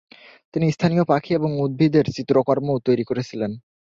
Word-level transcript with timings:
তিনি 0.53 0.65
স্থানীয় 0.71 1.03
পাখি 1.03 1.31
এবং 1.33 1.51
উদ্ভিদের 1.61 2.05
চিত্রকর্মও 2.15 2.83
তৈরি 2.87 3.03
করেছিলেন। 3.03 3.51